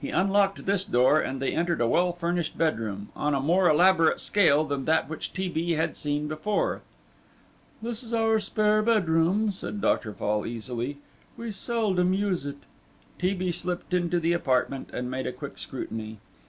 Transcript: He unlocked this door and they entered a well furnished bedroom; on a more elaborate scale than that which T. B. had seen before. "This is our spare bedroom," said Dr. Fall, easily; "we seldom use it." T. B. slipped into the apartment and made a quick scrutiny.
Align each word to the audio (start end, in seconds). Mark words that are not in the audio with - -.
He 0.00 0.10
unlocked 0.10 0.66
this 0.66 0.84
door 0.84 1.20
and 1.20 1.42
they 1.42 1.50
entered 1.52 1.80
a 1.80 1.88
well 1.88 2.12
furnished 2.12 2.56
bedroom; 2.56 3.08
on 3.16 3.34
a 3.34 3.40
more 3.40 3.68
elaborate 3.68 4.20
scale 4.20 4.62
than 4.62 4.84
that 4.84 5.08
which 5.08 5.32
T. 5.32 5.48
B. 5.48 5.72
had 5.72 5.96
seen 5.96 6.28
before. 6.28 6.82
"This 7.82 8.04
is 8.04 8.14
our 8.14 8.38
spare 8.38 8.82
bedroom," 8.82 9.50
said 9.50 9.80
Dr. 9.80 10.12
Fall, 10.12 10.46
easily; 10.46 10.98
"we 11.36 11.50
seldom 11.50 12.12
use 12.14 12.46
it." 12.46 12.58
T. 13.18 13.34
B. 13.34 13.50
slipped 13.50 13.92
into 13.92 14.20
the 14.20 14.32
apartment 14.32 14.90
and 14.92 15.10
made 15.10 15.26
a 15.26 15.32
quick 15.32 15.58
scrutiny. 15.58 16.18